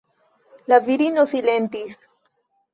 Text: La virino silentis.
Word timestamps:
La 0.73 0.79
virino 0.87 1.27
silentis. 1.35 1.97